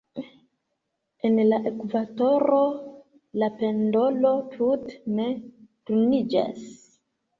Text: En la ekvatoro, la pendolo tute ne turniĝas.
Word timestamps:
En 1.29 1.35
la 1.49 1.59
ekvatoro, 1.71 2.61
la 3.43 3.51
pendolo 3.61 4.33
tute 4.57 4.99
ne 5.21 5.29
turniĝas. 5.43 6.71